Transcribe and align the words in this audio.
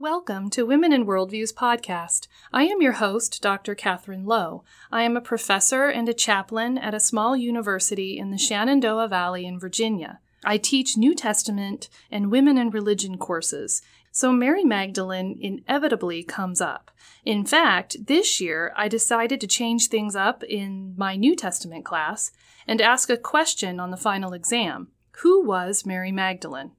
Welcome 0.00 0.48
to 0.52 0.64
Women 0.64 0.94
in 0.94 1.04
Worldviews 1.04 1.52
podcast. 1.52 2.26
I 2.54 2.64
am 2.64 2.80
your 2.80 2.92
host, 2.92 3.42
Dr. 3.42 3.74
Katherine 3.74 4.24
Low. 4.24 4.64
I 4.90 5.02
am 5.02 5.14
a 5.14 5.20
professor 5.20 5.88
and 5.88 6.08
a 6.08 6.14
chaplain 6.14 6.78
at 6.78 6.94
a 6.94 6.98
small 6.98 7.36
university 7.36 8.16
in 8.16 8.30
the 8.30 8.38
Shenandoah 8.38 9.08
Valley 9.08 9.44
in 9.44 9.60
Virginia. 9.60 10.20
I 10.42 10.56
teach 10.56 10.96
New 10.96 11.14
Testament 11.14 11.90
and 12.10 12.30
women 12.30 12.56
in 12.56 12.70
religion 12.70 13.18
courses, 13.18 13.82
so 14.10 14.32
Mary 14.32 14.64
Magdalene 14.64 15.36
inevitably 15.38 16.22
comes 16.22 16.62
up. 16.62 16.90
In 17.26 17.44
fact, 17.44 18.06
this 18.06 18.40
year 18.40 18.72
I 18.78 18.88
decided 18.88 19.38
to 19.42 19.46
change 19.46 19.88
things 19.88 20.16
up 20.16 20.42
in 20.44 20.94
my 20.96 21.14
New 21.14 21.36
Testament 21.36 21.84
class 21.84 22.32
and 22.66 22.80
ask 22.80 23.10
a 23.10 23.18
question 23.18 23.78
on 23.78 23.90
the 23.90 23.98
final 23.98 24.32
exam 24.32 24.88
Who 25.18 25.44
was 25.44 25.84
Mary 25.84 26.10
Magdalene? 26.10 26.70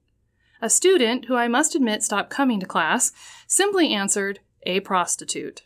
A 0.62 0.70
student, 0.70 1.24
who 1.24 1.34
I 1.34 1.48
must 1.48 1.74
admit 1.74 2.04
stopped 2.04 2.30
coming 2.30 2.60
to 2.60 2.66
class, 2.66 3.10
simply 3.48 3.92
answered, 3.92 4.38
a 4.62 4.78
prostitute. 4.78 5.64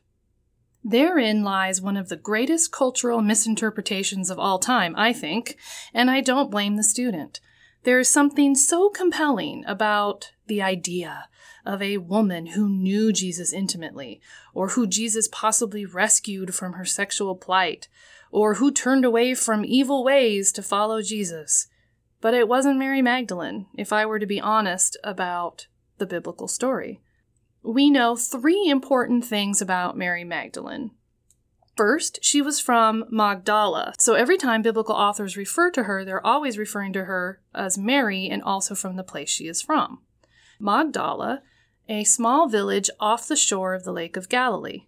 Therein 0.82 1.45
lies 1.45 1.82
one 1.82 1.98
of 1.98 2.09
the 2.09 2.16
greatest 2.16 2.72
cultural 2.72 3.20
misinterpretations 3.20 4.30
of 4.30 4.38
all 4.38 4.59
time, 4.59 4.95
I 4.96 5.12
think, 5.12 5.59
and 5.92 6.10
I 6.10 6.22
don't 6.22 6.50
blame 6.50 6.77
the 6.77 6.82
student. 6.82 7.41
There 7.82 7.98
is 7.98 8.09
something 8.09 8.55
so 8.55 8.88
compelling 8.88 9.64
about 9.66 10.32
the 10.46 10.62
idea 10.62 11.28
of 11.66 11.83
a 11.83 11.98
woman 11.98 12.47
who 12.47 12.66
knew 12.66 13.12
Jesus 13.12 13.52
intimately, 13.52 14.22
or 14.55 14.69
who 14.69 14.86
Jesus 14.86 15.28
possibly 15.30 15.84
rescued 15.84 16.55
from 16.55 16.72
her 16.72 16.86
sexual 16.86 17.34
plight, 17.34 17.88
or 18.30 18.55
who 18.55 18.72
turned 18.72 19.05
away 19.05 19.34
from 19.34 19.62
evil 19.62 20.02
ways 20.02 20.52
to 20.52 20.62
follow 20.62 21.02
Jesus. 21.02 21.69
But 22.26 22.34
it 22.34 22.48
wasn't 22.48 22.80
Mary 22.80 23.02
Magdalene, 23.02 23.66
if 23.78 23.92
I 23.92 24.04
were 24.04 24.18
to 24.18 24.26
be 24.26 24.40
honest 24.40 24.96
about 25.04 25.68
the 25.98 26.06
biblical 26.06 26.48
story. 26.48 27.00
We 27.62 27.88
know 27.88 28.16
three 28.16 28.68
important 28.68 29.24
things 29.24 29.62
about 29.62 29.96
Mary 29.96 30.24
Magdalene. 30.24 30.90
First, 31.77 32.18
she 32.22 32.42
was 32.42 32.58
from 32.58 33.05
Magdala, 33.10 33.94
so 34.00 34.14
every 34.14 34.38
time 34.38 34.60
biblical 34.60 34.96
authors 34.96 35.36
refer 35.36 35.70
to 35.70 35.84
her, 35.84 36.05
they're 36.05 36.27
always 36.27 36.58
referring 36.58 36.92
to 36.94 37.05
her 37.05 37.41
as 37.55 37.78
Mary 37.78 38.28
and 38.28 38.42
also 38.42 38.74
from 38.74 38.96
the 38.96 39.05
place 39.05 39.30
she 39.30 39.46
is 39.46 39.62
from. 39.62 40.00
Magdala, 40.58 41.42
a 41.88 42.02
small 42.02 42.48
village 42.48 42.90
off 42.98 43.28
the 43.28 43.36
shore 43.36 43.72
of 43.72 43.84
the 43.84 43.92
Lake 43.92 44.16
of 44.16 44.28
Galilee. 44.28 44.86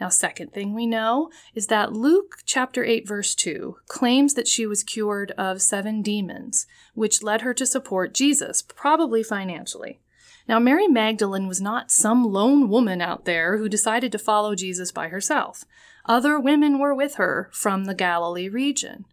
Now, 0.00 0.08
second 0.08 0.52
thing 0.52 0.74
we 0.74 0.86
know 0.86 1.30
is 1.54 1.66
that 1.66 1.92
Luke 1.92 2.38
chapter 2.44 2.84
8 2.84 3.06
verse 3.06 3.34
2 3.34 3.78
claims 3.88 4.34
that 4.34 4.46
she 4.46 4.66
was 4.66 4.84
cured 4.84 5.32
of 5.32 5.60
seven 5.60 6.02
demons, 6.02 6.66
which 6.94 7.22
led 7.22 7.42
her 7.42 7.52
to 7.54 7.66
support 7.66 8.14
Jesus, 8.14 8.62
probably 8.62 9.22
financially. 9.22 10.00
Now, 10.48 10.58
Mary 10.58 10.88
Magdalene 10.88 11.46
was 11.46 11.60
not 11.60 11.90
some 11.90 12.24
lone 12.24 12.68
woman 12.68 13.02
out 13.02 13.24
there 13.24 13.58
who 13.58 13.68
decided 13.68 14.12
to 14.12 14.18
follow 14.18 14.54
Jesus 14.54 14.90
by 14.92 15.08
herself. 15.08 15.64
Other 16.06 16.40
women 16.40 16.78
were 16.78 16.94
with 16.94 17.16
her 17.16 17.50
from 17.52 17.84
the 17.84 17.94
Galilee 17.94 18.48
region. 18.48 19.04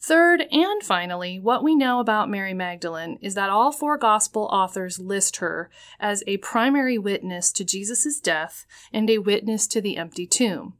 Third, 0.00 0.46
and 0.52 0.82
finally, 0.82 1.40
what 1.40 1.64
we 1.64 1.74
know 1.74 2.00
about 2.00 2.30
Mary 2.30 2.54
Magdalene 2.54 3.18
is 3.20 3.34
that 3.34 3.50
all 3.50 3.72
four 3.72 3.96
gospel 3.96 4.48
authors 4.52 4.98
list 4.98 5.38
her 5.38 5.70
as 5.98 6.22
a 6.26 6.36
primary 6.38 6.98
witness 6.98 7.50
to 7.52 7.64
Jesus' 7.64 8.20
death 8.20 8.66
and 8.92 9.08
a 9.08 9.18
witness 9.18 9.66
to 9.68 9.80
the 9.80 9.96
empty 9.96 10.26
tomb. 10.26 10.74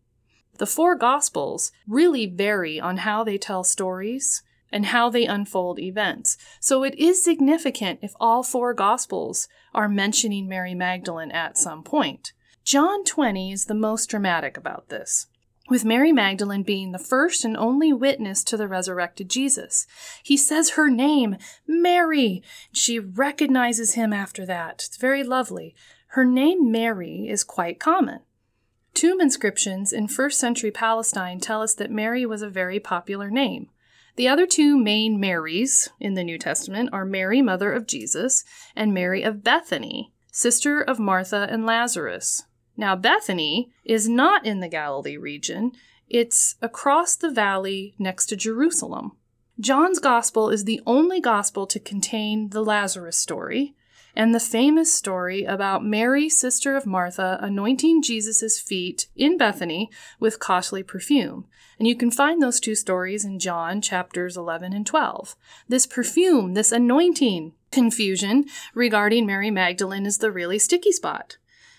The 0.58 0.66
four 0.66 0.94
gospels 0.94 1.72
really 1.86 2.26
vary 2.26 2.80
on 2.80 2.98
how 2.98 3.24
they 3.24 3.36
tell 3.36 3.64
stories 3.64 4.42
and 4.72 4.86
how 4.86 5.10
they 5.10 5.26
unfold 5.26 5.78
events. 5.78 6.36
So 6.60 6.82
it 6.82 6.94
is 6.96 7.22
significant 7.22 8.00
if 8.02 8.12
all 8.20 8.42
four 8.42 8.74
gospels 8.74 9.48
are 9.74 9.88
mentioning 9.88 10.48
Mary 10.48 10.74
Magdalene 10.74 11.30
at 11.30 11.58
some 11.58 11.82
point. 11.82 12.32
John 12.64 13.04
20 13.04 13.52
is 13.52 13.66
the 13.66 13.74
most 13.74 14.06
dramatic 14.06 14.56
about 14.56 14.88
this 14.88 15.26
with 15.68 15.84
Mary 15.84 16.12
Magdalene 16.12 16.62
being 16.62 16.92
the 16.92 16.98
first 16.98 17.44
and 17.44 17.56
only 17.56 17.92
witness 17.92 18.44
to 18.44 18.56
the 18.56 18.68
resurrected 18.68 19.28
Jesus. 19.28 19.86
He 20.22 20.36
says 20.36 20.70
her 20.70 20.90
name, 20.90 21.36
Mary. 21.66 22.42
She 22.72 22.98
recognizes 22.98 23.94
him 23.94 24.12
after 24.12 24.46
that. 24.46 24.84
It's 24.86 24.96
very 24.96 25.24
lovely. 25.24 25.74
Her 26.08 26.24
name, 26.24 26.70
Mary, 26.70 27.28
is 27.28 27.44
quite 27.44 27.80
common. 27.80 28.20
Tomb 28.94 29.20
inscriptions 29.20 29.92
in 29.92 30.08
first 30.08 30.40
century 30.40 30.70
Palestine 30.70 31.38
tell 31.38 31.60
us 31.60 31.74
that 31.74 31.90
Mary 31.90 32.24
was 32.24 32.40
a 32.40 32.48
very 32.48 32.80
popular 32.80 33.28
name. 33.28 33.68
The 34.16 34.28
other 34.28 34.46
two 34.46 34.78
main 34.78 35.20
Marys 35.20 35.90
in 36.00 36.14
the 36.14 36.24
New 36.24 36.38
Testament 36.38 36.88
are 36.94 37.04
Mary, 37.04 37.42
mother 37.42 37.72
of 37.72 37.86
Jesus, 37.86 38.44
and 38.74 38.94
Mary 38.94 39.22
of 39.22 39.44
Bethany, 39.44 40.10
sister 40.32 40.80
of 40.80 40.98
Martha 40.98 41.46
and 41.50 41.66
Lazarus. 41.66 42.44
Now, 42.76 42.94
Bethany 42.94 43.70
is 43.84 44.08
not 44.08 44.44
in 44.44 44.60
the 44.60 44.68
Galilee 44.68 45.16
region, 45.16 45.72
it's 46.08 46.54
across 46.62 47.16
the 47.16 47.30
valley 47.30 47.94
next 47.98 48.26
to 48.26 48.36
Jerusalem. 48.36 49.12
John's 49.58 49.98
Gospel 49.98 50.50
is 50.50 50.64
the 50.64 50.80
only 50.86 51.20
Gospel 51.20 51.66
to 51.66 51.80
contain 51.80 52.50
the 52.50 52.62
Lazarus 52.62 53.18
story 53.18 53.74
and 54.14 54.34
the 54.34 54.40
famous 54.40 54.92
story 54.92 55.44
about 55.44 55.84
Mary, 55.84 56.28
sister 56.28 56.76
of 56.76 56.86
Martha, 56.86 57.38
anointing 57.40 58.02
Jesus' 58.02 58.60
feet 58.60 59.08
in 59.14 59.36
Bethany 59.36 59.90
with 60.18 60.38
costly 60.38 60.82
perfume. 60.82 61.46
And 61.78 61.86
you 61.86 61.94
can 61.94 62.10
find 62.10 62.42
those 62.42 62.58
two 62.58 62.74
stories 62.74 63.24
in 63.24 63.38
John 63.38 63.82
chapters 63.82 64.36
11 64.36 64.72
and 64.72 64.86
12. 64.86 65.36
This 65.68 65.86
perfume, 65.86 66.54
this 66.54 66.72
anointing 66.72 67.52
confusion 67.70 68.46
regarding 68.74 69.26
Mary 69.26 69.50
Magdalene 69.50 70.06
is 70.06 70.18
the 70.18 70.30
really 70.30 70.58
sticky 70.58 70.92
spot. 70.92 71.36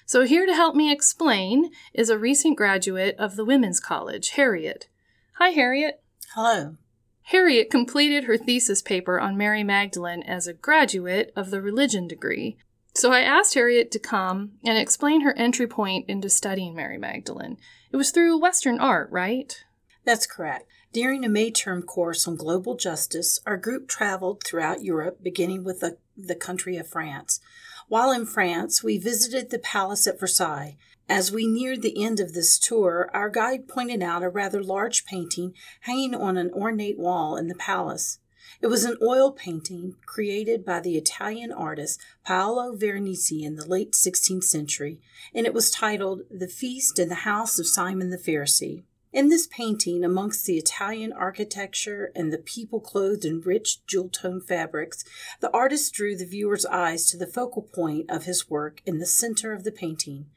So, 0.08 0.24
here 0.24 0.46
to 0.46 0.54
help 0.54 0.74
me 0.74 0.90
explain 0.90 1.70
is 1.94 2.10
a 2.10 2.18
recent 2.18 2.56
graduate 2.56 3.18
of 3.20 3.36
the 3.36 3.44
Women's 3.44 3.82
College, 3.82 4.30
Harriet. 4.30 4.88
Hi, 5.34 5.50
Harriet. 5.50 6.02
Hello. 6.34 6.78
Harriet 7.24 7.70
completed 7.70 8.24
her 8.24 8.38
thesis 8.38 8.82
paper 8.82 9.20
on 9.20 9.36
Mary 9.36 9.66
Magdalene 9.66 10.24
as 10.24 10.48
a 10.48 10.54
graduate 10.54 11.34
of 11.36 11.52
the 11.52 11.62
religion 11.62 12.08
degree. 12.08 12.58
So 12.96 13.12
I 13.12 13.20
asked 13.20 13.56
Harriet 13.56 13.92
to 13.92 14.00
come 14.00 14.54
and 14.64 14.78
explain 14.78 15.22
her 15.22 15.34
entry 15.34 15.68
point 15.68 16.06
into 16.08 16.30
studying 16.30 16.74
Mary 16.74 16.98
Magdalene. 16.98 17.58
It 17.92 17.98
was 17.98 18.12
through 18.12 18.40
Western 18.40 18.80
art, 18.80 19.10
right? 19.12 19.62
That's 20.06 20.26
correct. 20.26 20.70
During 20.94 21.26
a 21.26 21.30
May 21.30 21.52
term 21.52 21.84
course 21.84 22.26
on 22.30 22.38
global 22.38 22.78
justice, 22.78 23.42
our 23.46 23.58
group 23.58 23.90
traveled 23.90 24.42
throughout 24.46 24.86
Europe, 24.86 25.22
beginning 25.22 25.66
with 25.66 25.82
the, 25.82 25.98
the 26.16 26.34
country 26.34 26.78
of 26.78 26.88
France. 26.88 27.42
While 27.90 28.12
in 28.12 28.26
France, 28.26 28.84
we 28.84 28.98
visited 28.98 29.50
the 29.50 29.60
palace 29.60 30.08
at 30.08 30.20
Versailles. 30.20 30.76
As 31.08 31.32
we 31.32 31.48
neared 31.48 31.82
the 31.82 32.04
end 32.04 32.20
of 32.20 32.34
this 32.34 32.60
tour, 32.60 33.10
our 33.14 33.30
guide 33.30 33.70
pointed 33.70 34.04
out 34.04 34.24
a 34.24 34.30
rather 34.30 34.62
large 34.62 35.06
painting 35.06 35.54
hanging 35.82 36.14
on 36.14 36.36
an 36.36 36.52
ornate 36.52 37.00
wall 37.00 37.38
in 37.38 37.48
the 37.48 37.56
palace. 37.56 38.20
It 38.62 38.68
was 38.68 38.84
an 38.84 38.98
oil 39.02 39.32
painting 39.32 39.96
created 40.06 40.66
by 40.66 40.82
the 40.82 40.98
Italian 40.98 41.54
artist 41.54 42.02
Paolo 42.26 42.76
Veronese 42.76 43.32
in 43.32 43.56
the 43.56 43.66
late 43.66 43.94
16th 43.94 44.44
century, 44.44 45.00
and 45.34 45.46
it 45.46 45.54
was 45.54 45.72
titled 45.72 46.24
The 46.30 46.48
Feast 46.50 47.00
in 47.00 47.08
the 47.08 47.16
House 47.16 47.58
of 47.58 47.68
Simon 47.68 48.10
the 48.10 48.18
Pharisee. 48.18 48.84
In 49.18 49.30
this 49.30 49.48
painting, 49.48 50.04
amongst 50.04 50.46
the 50.46 50.60
Italian 50.60 51.12
architecture 51.12 52.12
and 52.16 52.32
the 52.32 52.38
people 52.38 52.80
clothed 52.80 53.26
in 53.26 53.42
rich 53.42 53.84
jewel 53.88 54.10
tone 54.10 54.40
fabrics, 54.40 55.04
the 55.40 55.50
artist 55.50 55.92
drew 55.96 56.16
the 56.16 56.24
viewer's 56.24 56.68
eyes 56.68 57.10
to 57.10 57.18
the 57.18 57.26
focal 57.26 57.64
point 57.64 58.12
of 58.12 58.26
his 58.26 58.48
work 58.48 58.80
in 58.86 59.00
the 59.00 59.08
center 59.08 59.54
of 59.54 59.64
the 59.64 59.72
painting 59.72 60.28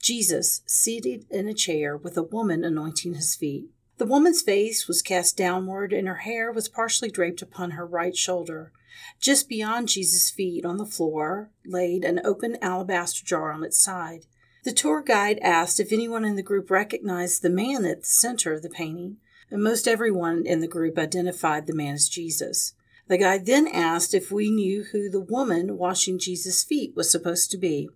Jesus 0.00 0.62
seated 0.66 1.26
in 1.30 1.46
a 1.46 1.54
chair 1.54 1.96
with 1.96 2.16
a 2.16 2.24
woman 2.24 2.64
anointing 2.64 3.14
his 3.14 3.36
feet. 3.36 3.68
The 3.98 4.04
woman's 4.04 4.42
face 4.42 4.88
was 4.88 5.00
cast 5.00 5.36
downward, 5.36 5.92
and 5.92 6.08
her 6.08 6.16
hair 6.16 6.50
was 6.50 6.68
partially 6.68 7.12
draped 7.12 7.40
upon 7.40 7.70
her 7.70 7.86
right 7.86 8.16
shoulder. 8.16 8.72
Just 9.20 9.48
beyond 9.48 9.90
Jesus' 9.90 10.32
feet 10.32 10.64
on 10.64 10.78
the 10.78 10.86
floor 10.86 11.50
laid 11.64 12.02
an 12.02 12.20
open 12.24 12.56
alabaster 12.60 13.24
jar 13.24 13.52
on 13.52 13.62
its 13.62 13.78
side. 13.78 14.26
The 14.64 14.72
tour 14.72 15.02
guide 15.02 15.38
asked 15.42 15.78
if 15.78 15.92
anyone 15.92 16.24
in 16.24 16.36
the 16.36 16.42
group 16.42 16.70
recognized 16.70 17.42
the 17.42 17.50
man 17.50 17.84
at 17.84 18.00
the 18.00 18.06
center 18.06 18.54
of 18.54 18.62
the 18.62 18.70
painting, 18.70 19.18
and 19.50 19.62
most 19.62 19.86
everyone 19.86 20.46
in 20.46 20.60
the 20.60 20.66
group 20.66 20.98
identified 20.98 21.66
the 21.66 21.74
man 21.74 21.94
as 21.94 22.08
Jesus. 22.08 22.72
The 23.06 23.18
guide 23.18 23.44
then 23.44 23.68
asked 23.68 24.14
if 24.14 24.32
we 24.32 24.50
knew 24.50 24.84
who 24.84 25.10
the 25.10 25.20
woman 25.20 25.76
washing 25.76 26.18
Jesus' 26.18 26.64
feet 26.64 26.96
was 26.96 27.10
supposed 27.10 27.50
to 27.50 27.58
be. 27.58 27.90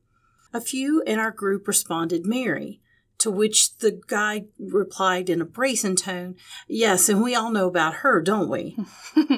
A 0.52 0.60
few 0.60 1.02
in 1.06 1.18
our 1.18 1.30
group 1.30 1.66
responded 1.66 2.26
Mary, 2.26 2.82
to 3.16 3.30
which 3.30 3.78
the 3.78 4.00
guide 4.06 4.48
replied 4.58 5.30
in 5.30 5.40
a 5.40 5.46
brazen 5.46 5.96
tone, 5.96 6.36
Yes, 6.68 7.08
and 7.08 7.22
we 7.22 7.34
all 7.34 7.50
know 7.50 7.66
about 7.66 7.94
her, 7.96 8.20
don't 8.20 8.50
we? 8.50 8.76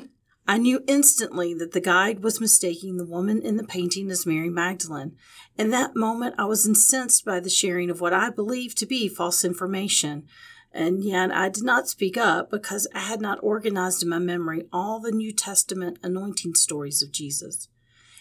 I 0.50 0.58
knew 0.58 0.82
instantly 0.88 1.54
that 1.54 1.70
the 1.70 1.80
guide 1.80 2.24
was 2.24 2.40
mistaking 2.40 2.96
the 2.96 3.06
woman 3.06 3.40
in 3.40 3.56
the 3.56 3.62
painting 3.62 4.10
as 4.10 4.26
Mary 4.26 4.50
Magdalene. 4.50 5.12
In 5.56 5.70
that 5.70 5.94
moment, 5.94 6.34
I 6.38 6.46
was 6.46 6.66
incensed 6.66 7.24
by 7.24 7.38
the 7.38 7.48
sharing 7.48 7.88
of 7.88 8.00
what 8.00 8.12
I 8.12 8.30
believed 8.30 8.76
to 8.78 8.86
be 8.86 9.06
false 9.06 9.44
information. 9.44 10.24
And 10.72 11.04
yet 11.04 11.30
I 11.30 11.50
did 11.50 11.62
not 11.62 11.86
speak 11.86 12.16
up 12.16 12.50
because 12.50 12.88
I 12.92 12.98
had 12.98 13.20
not 13.20 13.38
organized 13.44 14.02
in 14.02 14.08
my 14.08 14.18
memory 14.18 14.64
all 14.72 14.98
the 14.98 15.12
New 15.12 15.32
Testament 15.32 16.00
anointing 16.02 16.56
stories 16.56 17.00
of 17.00 17.12
Jesus. 17.12 17.68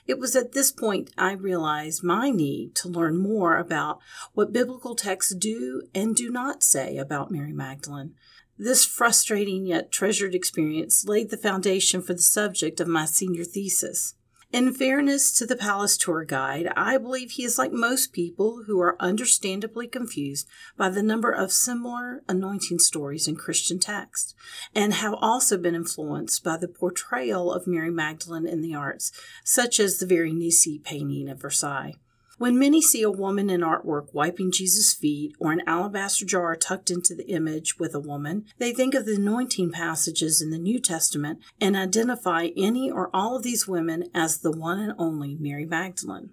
It 0.06 0.20
was 0.20 0.36
at 0.36 0.52
this 0.52 0.72
point 0.72 1.10
I 1.18 1.32
realized 1.32 2.04
my 2.04 2.30
need 2.30 2.76
to 2.76 2.90
learn 2.90 3.18
more 3.18 3.58
about 3.58 4.02
what 4.34 4.54
biblical 4.54 4.94
texts 4.94 5.34
do 5.34 5.82
and 5.96 6.16
do 6.16 6.30
not 6.30 6.62
say 6.62 6.98
about 6.98 7.32
Mary 7.32 7.54
Magdalene. 7.54 8.14
This 8.62 8.84
frustrating 8.84 9.66
yet 9.66 9.90
treasured 9.90 10.36
experience 10.36 11.06
laid 11.06 11.30
the 11.30 11.38
foundation 11.38 12.02
for 12.02 12.14
the 12.14 12.22
subject 12.22 12.82
of 12.82 12.90
my 12.90 13.06
senior 13.06 13.46
thesis. 13.46 14.16
In 14.52 14.74
fairness 14.74 15.32
to 15.38 15.46
the 15.46 15.56
palace 15.56 15.96
tour 15.96 16.26
guide, 16.26 16.68
I 16.76 16.98
believe 16.98 17.32
he 17.32 17.46
is 17.46 17.58
like 17.58 17.72
most 17.72 18.12
people 18.12 18.64
who 18.68 18.82
are 18.82 18.98
understandably 19.00 19.88
confused 19.88 20.46
by 20.76 20.90
the 20.90 21.04
number 21.04 21.32
of 21.32 21.54
similar 21.54 22.22
anointing 22.28 22.80
stories 22.80 23.30
in 23.30 23.38
Christian 23.38 23.80
texts, 23.80 24.36
and 24.76 24.94
have 24.96 25.14
also 25.14 25.58
been 25.58 25.76
influenced 25.76 26.44
by 26.44 26.58
the 26.58 26.68
portrayal 26.68 27.54
of 27.54 27.66
Mary 27.66 27.92
Magdalene 27.92 28.46
in 28.46 28.62
the 28.62 28.76
arts, 28.76 29.14
such 29.46 29.80
as 29.80 30.00
the 30.00 30.06
very 30.06 30.32
Veronese 30.32 30.80
painting 30.84 31.30
at 31.30 31.40
Versailles. 31.40 31.94
When 32.40 32.58
many 32.58 32.82
see 32.82 33.02
a 33.02 33.12
woman 33.12 33.50
in 33.50 33.60
artwork 33.60 34.14
wiping 34.14 34.54
Jesus' 34.54 34.94
feet 34.94 35.36
or 35.40 35.52
an 35.52 35.62
alabaster 35.68 36.26
jar 36.26 36.56
tucked 36.56 36.90
into 36.90 37.14
the 37.14 37.28
image 37.28 37.78
with 37.78 37.94
a 37.94 38.00
woman, 38.00 38.46
they 38.60 38.72
think 38.72 38.96
of 38.96 39.06
the 39.06 39.16
anointing 39.16 39.74
passages 39.74 40.42
in 40.42 40.50
the 40.50 40.58
New 40.58 40.80
Testament 40.80 41.40
and 41.60 41.76
identify 41.76 42.48
any 42.56 42.90
or 42.90 43.10
all 43.14 43.36
of 43.36 43.44
these 43.44 43.68
women 43.68 44.06
as 44.16 44.38
the 44.38 44.54
one 44.54 44.80
and 44.80 44.94
only 44.98 45.36
Mary 45.38 45.66
Magdalene. 45.66 46.30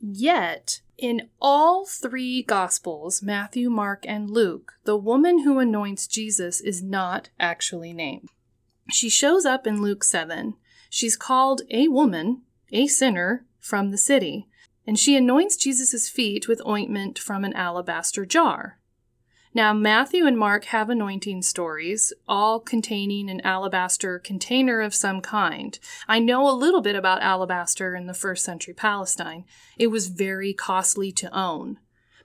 Yet, 0.00 0.82
in 0.98 1.30
all 1.40 1.86
three 1.86 2.42
Gospels, 2.42 3.22
Matthew, 3.22 3.70
Mark, 3.70 4.04
and 4.06 4.28
Luke, 4.28 4.74
the 4.84 4.98
woman 4.98 5.44
who 5.44 5.58
anoints 5.58 6.06
Jesus 6.06 6.60
is 6.60 6.82
not 6.82 7.30
actually 7.40 7.94
named. 7.94 8.28
She 8.90 9.08
shows 9.08 9.46
up 9.46 9.66
in 9.66 9.80
Luke 9.80 10.04
7. 10.04 10.56
She's 10.90 11.16
called 11.16 11.62
a 11.70 11.88
woman, 11.88 12.42
a 12.70 12.86
sinner, 12.86 13.46
from 13.58 13.90
the 13.90 13.98
city 13.98 14.46
and 14.88 14.98
she 14.98 15.18
anoints 15.18 15.58
Jesus' 15.58 16.08
feet 16.08 16.48
with 16.48 16.66
ointment 16.66 17.18
from 17.18 17.44
an 17.44 17.52
alabaster 17.52 18.24
jar. 18.24 18.78
Now, 19.52 19.74
Matthew 19.74 20.26
and 20.26 20.38
Mark 20.38 20.64
have 20.66 20.88
anointing 20.88 21.42
stories, 21.42 22.10
all 22.26 22.58
containing 22.58 23.28
an 23.28 23.42
alabaster 23.42 24.18
container 24.18 24.80
of 24.80 24.94
some 24.94 25.20
kind. 25.20 25.78
I 26.08 26.20
know 26.20 26.48
a 26.48 26.56
little 26.56 26.80
bit 26.80 26.96
about 26.96 27.20
alabaster 27.20 27.94
in 27.94 28.06
the 28.06 28.14
first 28.14 28.42
century 28.42 28.72
Palestine. 28.72 29.44
It 29.76 29.88
was 29.88 30.08
very 30.08 30.54
costly 30.54 31.12
to 31.12 31.36
own. 31.36 31.76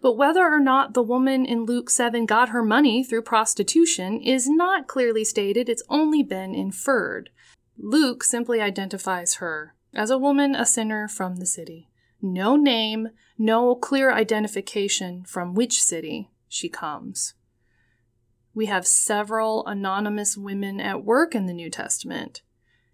But 0.01 0.13
whether 0.13 0.47
or 0.47 0.61
not 0.61 0.93
the 0.93 1.03
woman 1.03 1.45
in 1.45 1.65
Luke 1.65 1.89
7 1.89 2.25
got 2.25 2.49
her 2.49 2.63
money 2.63 3.03
through 3.03 3.23
prostitution 3.23 4.21
is 4.21 4.47
not 4.47 4.87
clearly 4.87 5.25
stated, 5.25 5.67
it's 5.67 5.83
only 5.89 6.23
been 6.23 6.55
inferred. 6.55 7.29
Luke 7.77 8.23
simply 8.23 8.61
identifies 8.61 9.35
her 9.35 9.75
as 9.93 10.09
a 10.09 10.17
woman, 10.17 10.55
a 10.55 10.65
sinner 10.65 11.09
from 11.09 11.35
the 11.35 11.45
city 11.45 11.89
no 12.23 12.55
name, 12.55 13.09
no 13.37 13.75
clear 13.75 14.11
identification 14.11 15.23
from 15.25 15.53
which 15.53 15.81
city 15.81 16.29
she 16.47 16.69
comes. 16.69 17.33
We 18.55 18.67
have 18.67 18.87
several 18.87 19.65
anonymous 19.65 20.37
women 20.37 20.79
at 20.79 21.03
work 21.03 21.35
in 21.35 21.47
the 21.47 21.53
New 21.53 21.69
Testament, 21.69 22.41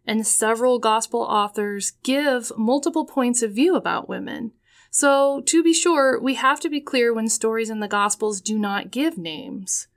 and 0.05 0.25
several 0.25 0.79
gospel 0.79 1.21
authors 1.21 1.91
give 2.03 2.51
multiple 2.57 3.05
points 3.05 3.43
of 3.43 3.53
view 3.53 3.75
about 3.75 4.09
women. 4.09 4.53
So, 4.89 5.41
to 5.41 5.61
be 5.61 5.73
sure, 5.73 6.19
we 6.19 6.33
have 6.35 6.59
to 6.61 6.69
be 6.69 6.81
clear 6.81 7.13
when 7.13 7.29
stories 7.29 7.69
in 7.69 7.79
the 7.79 7.87
Gospels 7.87 8.41
do 8.41 8.57
not 8.57 8.89
give 8.89 9.19
names. 9.19 9.87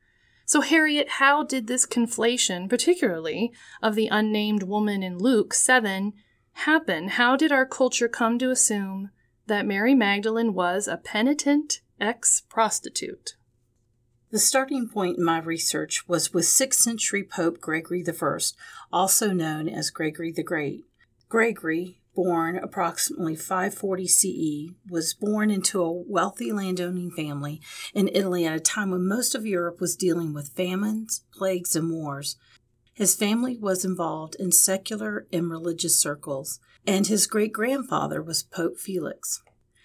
So, 0.45 0.61
Harriet, 0.61 1.09
how 1.09 1.45
did 1.45 1.67
this 1.67 1.87
conflation, 1.87 2.69
particularly 2.69 3.53
of 3.81 3.95
the 3.95 4.09
unnamed 4.09 4.65
woman 4.65 5.03
in 5.03 5.17
Luke 5.17 5.55
7, 5.55 6.13
happen? 6.53 7.09
How 7.09 7.37
did 7.37 7.53
our 7.53 7.65
culture 7.65 8.09
come 8.09 8.39
to 8.39 8.51
assume 8.51 9.11
that 9.53 9.67
Mary 9.67 9.95
Magdalene 9.95 10.55
was 10.55 10.89
a 10.89 10.97
penitent 10.97 11.83
ex 12.01 12.41
prostitute. 12.49 13.37
The 14.31 14.39
starting 14.39 14.89
point 14.89 15.19
in 15.19 15.25
my 15.25 15.41
research 15.41 16.09
was 16.09 16.33
with 16.33 16.47
6th 16.47 16.77
century 16.77 17.23
Pope 17.23 17.61
Gregory 17.61 18.03
I, 18.03 18.39
also 18.91 19.31
known 19.31 19.69
as 19.69 19.91
Gregory 19.91 20.33
the 20.33 20.43
Great. 20.43 20.87
Gregory, 21.29 22.01
born 22.15 22.57
approximately 22.57 23.37
540 23.37 24.07
CE, 24.09 24.91
was 24.91 25.13
born 25.13 25.51
into 25.51 25.83
a 25.83 25.93
wealthy 25.93 26.51
landowning 26.51 27.11
family 27.11 27.61
in 27.93 28.09
Italy 28.09 28.47
at 28.47 28.57
a 28.57 28.61
time 28.61 28.91
when 28.91 29.07
most 29.07 29.35
of 29.35 29.45
Europe 29.45 29.83
was 29.83 29.97
dealing 29.97 30.33
with 30.33 30.57
famines, 30.57 31.25
plagues, 31.31 31.77
and 31.77 31.91
wars. 31.91 32.37
His 33.03 33.17
family 33.17 33.59
was 33.59 33.85
involved 33.85 34.37
in 34.37 34.53
secular 34.53 35.27
and 35.33 35.51
religious 35.51 35.99
circles, 35.99 36.61
and 36.87 37.05
his 37.05 37.27
great 37.27 37.53
grandfather 37.53 38.23
was 38.23 38.45
Pope 38.45 38.79
Felix. 38.79 39.43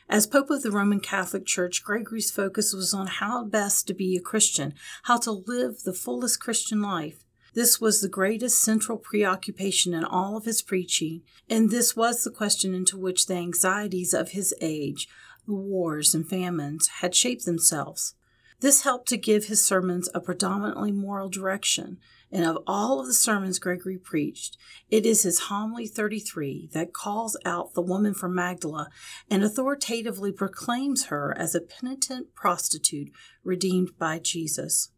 As 0.08 0.28
Pope 0.28 0.52
of 0.52 0.62
the 0.62 0.70
Roman 0.70 1.00
Catholic 1.00 1.44
Church, 1.44 1.84
Gregory's 1.84 2.30
focus 2.30 2.76
was 2.76 2.94
on 2.94 3.08
how 3.08 3.44
best 3.44 3.88
to 3.88 3.96
be 3.96 4.16
a 4.16 4.22
Christian, 4.22 4.76
how 5.06 5.18
to 5.18 5.32
live 5.32 5.82
the 5.82 5.94
fullest 5.94 6.40
Christian 6.40 6.84
life. 6.84 7.24
This 7.56 7.82
was 7.82 8.02
the 8.02 8.08
greatest 8.08 8.62
central 8.62 9.00
preoccupation 9.00 9.96
in 9.96 10.04
all 10.06 10.38
of 10.38 10.46
his 10.46 10.62
preaching, 10.62 11.24
and 11.50 11.72
this 11.72 11.96
was 11.96 12.24
the 12.24 12.30
question 12.30 12.76
into 12.76 13.00
which 13.00 13.26
the 13.26 13.34
anxieties 13.34 14.14
of 14.14 14.34
his 14.34 14.54
age, 14.62 15.08
the 15.48 15.56
wars 15.56 16.14
and 16.14 16.30
famines, 16.30 16.88
had 17.00 17.16
shaped 17.16 17.46
themselves. 17.46 18.14
This 18.60 18.84
helped 18.84 19.08
to 19.10 19.18
give 19.18 19.46
his 19.46 19.66
sermons 19.66 20.08
a 20.14 20.20
predominantly 20.20 20.92
moral 20.92 21.30
direction, 21.30 21.98
and 22.32 22.46
of 22.46 22.58
all 22.68 23.00
of 23.00 23.08
the 23.08 23.14
sermons 23.14 23.60
Gregory 23.60 23.98
preached, 23.98 24.58
it 24.90 25.06
is 25.06 25.24
his 25.24 25.40
homily 25.42 25.88
33 25.88 26.70
that 26.74 26.94
calls 26.94 27.38
out 27.46 27.74
the 27.74 27.82
woman 27.82 28.14
from 28.14 28.36
Magdala 28.36 28.90
and 29.30 29.44
authoritatively 29.44 30.32
proclaims 30.32 31.06
her 31.06 31.36
as 31.38 31.56
a 31.56 31.62
penitent 31.62 32.36
prostitute 32.36 33.12
redeemed 33.44 33.98
by 33.98 34.20
Jesus. 34.20 34.90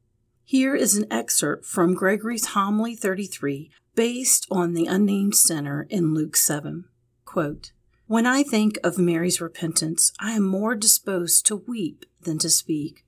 Here 0.44 0.76
is 0.76 0.96
an 0.96 1.06
excerpt 1.12 1.66
from 1.66 1.94
Gregory's 1.94 2.48
homily 2.48 2.96
33 2.96 3.72
based 3.94 4.48
on 4.50 4.74
the 4.74 4.88
unnamed 4.88 5.36
sinner 5.36 5.86
in 5.90 6.14
Luke 6.14 6.36
7. 6.36 6.86
Quote, 7.26 7.72
when 8.08 8.26
I 8.26 8.42
think 8.42 8.80
of 8.84 8.98
Mary's 8.98 9.40
repentance, 9.40 10.12
I 10.20 10.32
am 10.32 10.44
more 10.44 10.74
disposed 10.74 11.46
to 11.46 11.56
weep 11.56 12.06
than 12.20 12.40
to 12.40 12.50
speak 12.50 13.06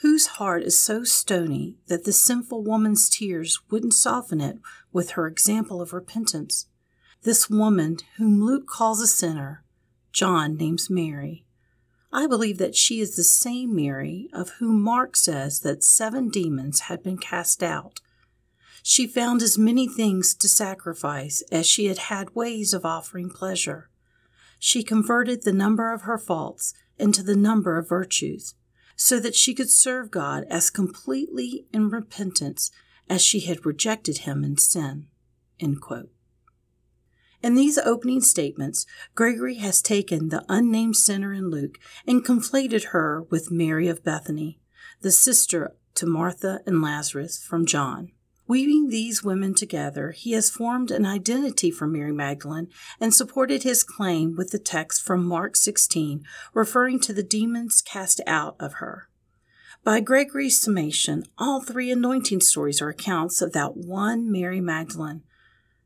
whose 0.00 0.26
heart 0.26 0.62
is 0.62 0.78
so 0.78 1.04
stony 1.04 1.76
that 1.86 2.04
the 2.04 2.12
sinful 2.12 2.62
woman's 2.62 3.08
tears 3.08 3.60
wouldn't 3.70 3.94
soften 3.94 4.40
it 4.40 4.58
with 4.92 5.10
her 5.10 5.26
example 5.26 5.80
of 5.80 5.92
repentance. 5.92 6.66
This 7.22 7.48
woman, 7.48 7.98
whom 8.16 8.42
Luke 8.42 8.66
calls 8.66 9.00
a 9.00 9.06
sinner, 9.06 9.64
John 10.12 10.56
names 10.56 10.90
Mary. 10.90 11.44
I 12.12 12.26
believe 12.26 12.58
that 12.58 12.76
she 12.76 13.00
is 13.00 13.16
the 13.16 13.24
same 13.24 13.74
Mary 13.74 14.28
of 14.32 14.50
whom 14.58 14.80
Mark 14.82 15.16
says 15.16 15.60
that 15.60 15.82
seven 15.82 16.28
demons 16.28 16.80
had 16.80 17.02
been 17.02 17.18
cast 17.18 17.62
out. 17.62 18.00
She 18.82 19.06
found 19.06 19.42
as 19.42 19.58
many 19.58 19.88
things 19.88 20.34
to 20.34 20.48
sacrifice 20.48 21.42
as 21.50 21.66
she 21.66 21.86
had 21.86 21.98
had 21.98 22.34
ways 22.34 22.74
of 22.74 22.84
offering 22.84 23.30
pleasure. 23.30 23.88
She 24.58 24.82
converted 24.82 25.42
the 25.42 25.52
number 25.52 25.92
of 25.92 26.02
her 26.02 26.18
faults 26.18 26.74
into 26.98 27.22
the 27.22 27.36
number 27.36 27.76
of 27.78 27.88
virtues 27.88 28.54
so 28.96 29.18
that 29.20 29.34
she 29.34 29.54
could 29.54 29.70
serve 29.70 30.10
God 30.10 30.44
as 30.50 30.70
completely 30.70 31.66
in 31.72 31.90
repentance 31.90 32.70
as 33.08 33.22
she 33.22 33.40
had 33.40 33.66
rejected 33.66 34.18
him 34.18 34.44
in 34.44 34.56
sin. 34.56 35.06
In 37.42 37.54
these 37.54 37.76
opening 37.76 38.22
statements, 38.22 38.86
Gregory 39.14 39.56
has 39.56 39.82
taken 39.82 40.30
the 40.30 40.44
unnamed 40.48 40.96
sinner 40.96 41.32
in 41.32 41.50
Luke 41.50 41.78
and 42.06 42.24
conflated 42.24 42.86
her 42.86 43.22
with 43.22 43.50
Mary 43.50 43.88
of 43.88 44.02
Bethany, 44.02 44.60
the 45.02 45.10
sister 45.10 45.76
to 45.94 46.06
Martha 46.06 46.60
and 46.66 46.80
Lazarus 46.80 47.42
from 47.42 47.66
John. 47.66 48.12
Weaving 48.46 48.88
these 48.88 49.24
women 49.24 49.54
together, 49.54 50.10
he 50.10 50.32
has 50.32 50.50
formed 50.50 50.90
an 50.90 51.06
identity 51.06 51.70
for 51.70 51.86
Mary 51.86 52.12
Magdalene 52.12 52.68
and 53.00 53.14
supported 53.14 53.62
his 53.62 53.82
claim 53.82 54.36
with 54.36 54.50
the 54.50 54.58
text 54.58 55.02
from 55.02 55.24
Mark 55.24 55.56
16, 55.56 56.24
referring 56.52 57.00
to 57.00 57.14
the 57.14 57.22
demons 57.22 57.80
cast 57.80 58.20
out 58.26 58.54
of 58.60 58.74
her. 58.74 59.08
By 59.82 60.00
Gregory's 60.00 60.58
summation, 60.58 61.24
all 61.38 61.62
three 61.62 61.90
anointing 61.90 62.40
stories 62.40 62.82
are 62.82 62.90
accounts 62.90 63.40
of 63.40 63.52
that 63.52 63.76
one 63.76 64.30
Mary 64.30 64.60
Magdalene, 64.60 65.22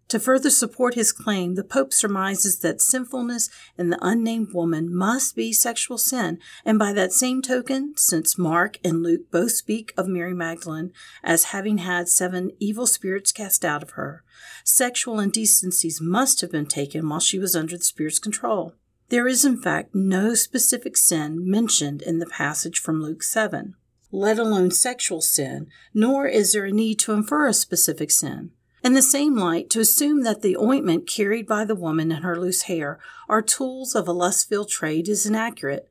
to 0.09 0.19
further 0.19 0.51
support 0.51 0.95
his 0.95 1.13
claim, 1.13 1.55
the 1.55 1.65
Pope 1.65 1.93
surmises 1.93 2.61
that 2.61 2.81
sinfulness 2.81 3.51
in 3.77 3.91
the 3.91 3.99
unnamed 4.01 4.53
woman 4.55 4.95
must 4.95 5.37
be 5.37 5.53
sexual 5.53 5.99
sin, 5.99 6.39
and 6.65 6.79
by 6.79 6.93
that 6.95 7.13
same 7.13 7.43
token, 7.43 7.95
since 7.97 8.39
Mark 8.39 8.79
and 8.83 9.03
Luke 9.03 9.31
both 9.31 9.53
speak 9.53 9.93
of 9.97 10.09
Mary 10.09 10.35
Magdalene 10.35 10.93
as 11.23 11.45
having 11.45 11.79
had 11.79 12.09
seven 12.09 12.51
evil 12.59 12.87
spirits 12.87 13.33
cast 13.33 13.65
out 13.65 13.83
of 13.83 13.91
her, 13.91 14.25
sexual 14.65 15.21
indecencies 15.21 16.01
must 16.01 16.41
have 16.41 16.51
been 16.51 16.67
taken 16.67 17.09
while 17.09 17.21
she 17.21 17.39
was 17.39 17.55
under 17.55 17.77
the 17.77 17.85
spirit's 17.85 18.19
control. 18.19 18.75
There 19.11 19.29
is, 19.29 19.45
in 19.45 19.61
fact, 19.61 19.95
no 19.95 20.35
specific 20.35 20.97
sin 20.97 21.49
mentioned 21.49 22.03
in 22.03 22.19
the 22.19 22.27
passage 22.27 22.79
from 22.79 23.03
Luke 23.03 23.23
7, 23.23 23.75
let 24.11 24.39
alone 24.39 24.71
sexual 24.71 25.21
sin, 25.21 25.69
nor 25.93 26.27
is 26.27 26.53
there 26.53 26.65
a 26.65 26.73
need 26.73 26.99
to 27.01 27.13
infer 27.13 27.47
a 27.47 27.55
specific 27.55 28.11
sin. 28.11 28.53
In 28.83 28.95
the 28.95 29.03
same 29.03 29.37
light, 29.37 29.71
to 29.71 29.81
assume 29.81 30.23
that 30.23 30.43
the 30.43 30.57
ointment 30.57 31.07
carried 31.07 31.47
by 31.47 31.65
the 31.65 31.75
woman 31.75 32.13
and 32.13 32.25
her 32.25 32.39
loose 32.39 32.63
hair 32.63 32.99
are 33.29 33.43
tools 33.43 33.95
of 33.95 34.07
a 34.07 34.13
lustful 34.13 34.65
trade 34.65 35.09
is 35.09 35.27
inaccurate. 35.27 35.89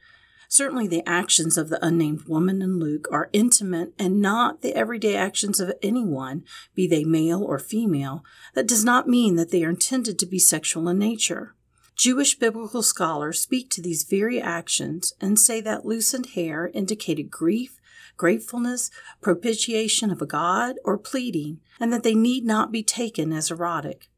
Certainly, 0.50 0.88
the 0.88 1.08
actions 1.08 1.58
of 1.58 1.68
the 1.68 1.86
unnamed 1.86 2.24
woman 2.24 2.62
in 2.62 2.80
Luke 2.80 3.10
are 3.12 3.30
intimate 3.34 3.94
and 4.00 4.22
not 4.22 4.62
the 4.62 4.74
everyday 4.74 5.16
actions 5.18 5.60
of 5.60 5.74
anyone, 5.84 6.46
be 6.74 6.88
they 6.88 7.04
male 7.04 7.44
or 7.44 7.60
female. 7.60 8.24
That 8.54 8.68
does 8.68 8.86
not 8.86 9.10
mean 9.10 9.36
that 9.36 9.52
they 9.52 9.66
are 9.66 9.70
intended 9.70 10.18
to 10.20 10.26
be 10.26 10.40
sexual 10.40 10.88
in 10.88 11.00
nature. 11.00 11.54
Jewish 11.98 12.40
biblical 12.40 12.84
scholars 12.84 13.42
speak 13.42 13.70
to 13.72 13.82
these 13.82 14.04
very 14.04 14.40
actions 14.40 15.14
and 15.20 15.38
say 15.38 15.60
that 15.62 15.86
loosened 15.86 16.28
hair 16.28 16.72
indicated 16.74 17.30
grief, 17.30 17.78
gratefulness, 18.18 18.92
propitiation 19.22 20.12
of 20.12 20.22
a 20.22 20.26
god, 20.26 20.76
or 20.84 20.98
pleading, 20.98 21.60
and 21.80 21.94
that 21.94 22.04
they 22.04 22.16
need 22.16 22.44
not 22.46 22.72
be 22.72 22.84
taken 22.84 23.32
as 23.32 23.52
erotic. 23.52 24.10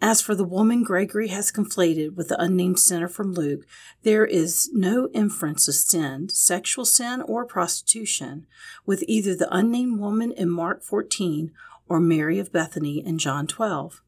As 0.00 0.20
for 0.20 0.34
the 0.34 0.44
woman 0.44 0.82
Gregory 0.82 1.28
has 1.28 1.52
conflated 1.52 2.14
with 2.14 2.28
the 2.28 2.40
unnamed 2.40 2.78
sinner 2.78 3.08
from 3.08 3.32
Luke, 3.32 3.64
there 4.02 4.26
is 4.26 4.68
no 4.72 5.08
inference 5.14 5.66
of 5.68 5.74
sin, 5.74 6.28
sexual 6.28 6.84
sin 6.84 7.22
or 7.22 7.46
prostitution, 7.46 8.46
with 8.84 9.04
either 9.06 9.34
the 9.34 9.54
unnamed 9.54 9.98
woman 9.98 10.30
in 10.32 10.50
Mark 10.50 10.82
14 10.82 11.52
or 11.88 12.00
Mary 12.00 12.38
of 12.38 12.52
Bethany 12.52 13.04
in 13.04 13.18
John 13.18 13.46
12. 13.46 14.02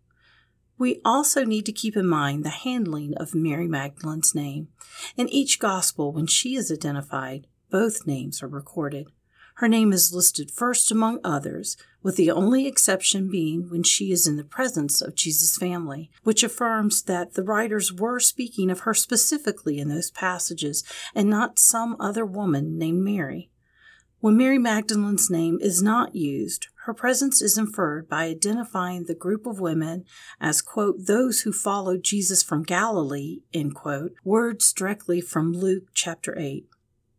We 0.79 1.01
also 1.05 1.45
need 1.45 1.65
to 1.67 1.73
keep 1.73 1.97
in 1.97 2.07
mind 2.07 2.45
the 2.45 2.51
handling 2.51 3.15
of 3.17 3.35
Mary 3.35 3.67
Magdalene's 3.67 4.35
name. 4.35 4.69
In 5.17 5.29
each 5.31 5.59
gospel, 5.59 6.13
when 6.13 6.27
she 6.27 6.57
is 6.57 6.71
identified, 6.71 7.47
both 7.77 8.07
names 8.07 8.43
are 8.43 8.49
recorded. 8.49 9.07
Her 9.57 9.69
name 9.69 9.93
is 9.93 10.15
listed 10.15 10.51
first 10.51 10.91
among 10.91 11.21
others, 11.23 11.77
with 12.03 12.17
the 12.17 12.31
only 12.31 12.67
exception 12.67 13.31
being 13.31 13.69
when 13.69 13.83
she 13.83 14.11
is 14.11 14.27
in 14.27 14.37
the 14.37 14.45
presence 14.45 15.03
of 15.03 15.15
Jesus' 15.15 15.59
family, 15.59 16.11
which 16.23 16.43
affirms 16.43 17.03
that 17.03 17.35
the 17.35 17.43
writers 17.43 17.93
were 17.93 18.19
speaking 18.19 18.71
of 18.71 18.81
her 18.81 18.95
specifically 18.95 19.79
in 19.79 19.91
those 19.91 20.11
passages 20.11 20.85
and 21.15 21.29
not 21.29 21.59
some 21.59 21.97
other 22.01 22.25
woman 22.25 22.79
named 22.79 23.05
Mary. 23.05 23.51
When 24.21 24.39
Mary 24.39 24.59
Magdalene's 24.59 25.29
name 25.29 25.59
is 25.61 25.83
not 25.83 26.17
used, 26.17 26.69
her 26.87 26.95
presence 26.95 27.43
is 27.43 27.59
inferred 27.59 28.09
by 28.09 28.25
identifying 28.25 29.05
the 29.05 29.15
group 29.15 29.45
of 29.45 29.61
women 29.61 30.07
as, 30.41 30.63
quote, 30.63 31.07
those 31.07 31.41
who 31.41 31.53
followed 31.53 32.03
Jesus 32.03 32.43
from 32.43 32.63
Galilee, 32.63 33.41
end 33.53 33.75
quote, 33.75 34.15
words 34.25 34.73
directly 34.73 35.21
from 35.21 35.53
Luke 35.53 35.89
chapter 35.93 36.35
8. 36.39 36.67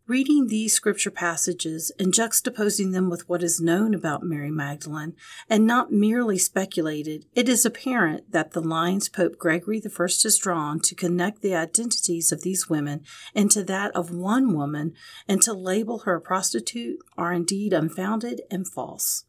Reading 0.07 0.47
these 0.47 0.71
scripture 0.71 1.11
passages 1.11 1.91
and 1.99 2.13
juxtaposing 2.13 2.93
them 2.93 3.09
with 3.09 3.27
what 3.27 3.43
is 3.43 3.59
known 3.59 3.93
about 3.93 4.23
Mary 4.23 4.49
Magdalene, 4.49 5.17
and 5.49 5.67
not 5.67 5.91
merely 5.91 6.37
speculated, 6.37 7.25
it 7.35 7.49
is 7.49 7.65
apparent 7.65 8.31
that 8.31 8.51
the 8.51 8.61
lines 8.61 9.09
Pope 9.09 9.37
Gregory 9.37 9.81
I 9.85 9.89
has 10.01 10.39
drawn 10.41 10.79
to 10.79 10.95
connect 10.95 11.41
the 11.41 11.55
identities 11.55 12.31
of 12.31 12.41
these 12.41 12.69
women 12.69 13.01
into 13.35 13.65
that 13.65 13.93
of 13.97 14.09
one 14.09 14.53
woman 14.53 14.93
and 15.27 15.41
to 15.41 15.51
label 15.51 15.99
her 15.99 16.15
a 16.15 16.21
prostitute 16.21 16.99
are 17.17 17.33
indeed 17.33 17.73
unfounded 17.73 18.43
and 18.49 18.65
false. 18.65 19.25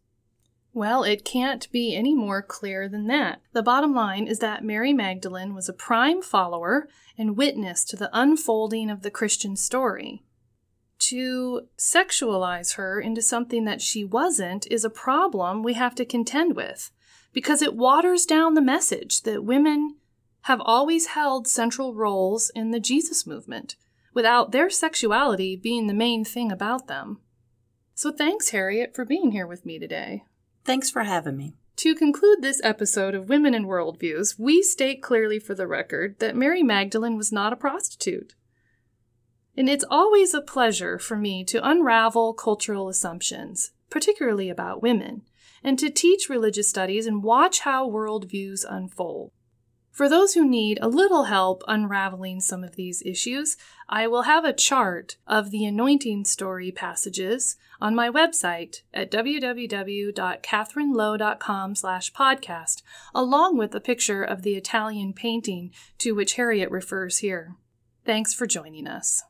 Well, 0.73 1.03
it 1.03 1.25
can't 1.25 1.69
be 1.73 1.97
any 1.97 2.15
more 2.15 2.41
clear 2.41 2.89
than 2.89 3.09
that. 3.09 3.41
The 3.53 3.65
bottom 3.65 3.97
line 3.97 4.29
is 4.29 4.39
that 4.39 4.63
Mary 4.63 4.93
Magdalene 4.93 5.57
was 5.57 5.69
a 5.69 5.73
prime 5.73 6.23
follower 6.23 6.87
and 7.17 7.37
witness 7.37 7.83
to 7.87 7.97
the 7.97 8.11
unfolding 8.13 8.91
of 8.91 9.03
the 9.03 9.11
Christian 9.11 9.57
story 9.57 10.23
to 10.99 11.69
sexualize 11.77 12.75
her 12.75 13.01
into 13.01 13.23
something 13.23 13.65
that 13.65 13.81
she 13.81 14.05
wasn't 14.05 14.67
is 14.71 14.85
a 14.85 14.91
problem 14.91 15.63
we 15.63 15.75
have 15.75 15.95
to 15.97 16.05
contend 16.05 16.57
with 16.57 16.91
because 17.33 17.63
it 17.63 17.77
waters 17.77 18.27
down 18.27 18.55
the 18.55 18.61
message 18.61 19.23
that 19.23 19.45
women 19.45 19.97
have 20.43 20.61
always 20.65 21.09
held 21.09 21.47
central 21.47 21.95
roles 21.95 22.51
in 22.55 22.71
the 22.71 22.81
Jesus 22.81 23.27
movement 23.27 23.77
without 24.15 24.51
their 24.51 24.71
sexuality 24.71 25.57
being 25.57 25.87
the 25.87 25.95
main 25.95 26.25
thing 26.25 26.51
about 26.51 26.87
them. 26.87 27.19
So 27.95 28.11
thanks, 28.11 28.51
Harriet, 28.51 28.95
for 28.95 29.05
being 29.05 29.33
here 29.33 29.47
with 29.47 29.67
me 29.67 29.79
today. 29.79 30.25
Thanks 30.65 30.91
for 30.91 31.05
having 31.05 31.37
me. 31.37 31.55
To 31.77 31.95
conclude 31.95 32.43
this 32.43 32.61
episode 32.65 33.15
of 33.15 33.29
Women 33.29 33.55
in 33.55 33.67
Worldviews, 33.67 34.39
we 34.39 34.63
state 34.63 35.01
clearly 35.01 35.39
for 35.39 35.55
the 35.55 35.67
record 35.67 36.17
that 36.19 36.35
Mary 36.35 36.63
Magdalene 36.63 37.17
was 37.17 37.31
not 37.31 37.53
a 37.53 37.57
prostitute. 37.57 38.35
And 39.59 39.69
it's 39.69 39.85
always 39.91 40.33
a 40.35 40.41
pleasure 40.41 41.01
for 41.01 41.17
me 41.17 41.43
to 41.47 41.69
unravel 41.69 42.33
cultural 42.33 42.89
assumptions, 42.89 43.73
particularly 43.91 44.49
about 44.49 44.83
women, 44.83 45.23
and 45.65 45.77
to 45.81 45.91
teach 45.91 46.29
religious 46.29 46.69
studies 46.69 47.09
and 47.09 47.25
watch 47.25 47.59
how 47.61 47.91
worldviews 47.91 48.65
unfold. 48.69 49.33
For 49.91 50.09
those 50.09 50.35
who 50.35 50.49
need 50.49 50.79
a 50.81 50.87
little 50.87 51.25
help 51.25 51.65
unraveling 51.67 52.41
some 52.41 52.63
of 52.63 52.77
these 52.77 53.03
issues, 53.05 53.57
I 53.89 54.07
will 54.07 54.23
have 54.23 54.45
a 54.45 54.53
chart 54.53 55.17
of 55.27 55.51
the 55.51 55.65
anointing 55.65 56.25
story 56.27 56.71
passages 56.71 57.57
on 57.81 57.97
my 57.97 58.09
website 58.09 58.83
at 58.95 59.11
www.katherinelow.com 59.11 61.75
slash 61.75 62.13
podcast, 62.13 62.83
along 63.13 63.59
with 63.59 63.75
a 63.75 63.81
picture 63.81 64.23
of 64.23 64.43
the 64.43 64.55
Italian 64.55 65.15
painting 65.15 65.73
to 65.99 66.15
which 66.15 66.35
Harriet 66.35 66.71
refers 66.71 67.19
here. 67.19 67.57
Thanks 68.05 68.33
for 68.33 68.47
joining 68.47 68.87
us. 68.87 69.25